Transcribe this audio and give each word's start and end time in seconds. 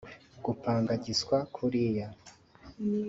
Gupanga 0.45 0.91
giswa 1.03 1.37
kuriya 1.53 2.07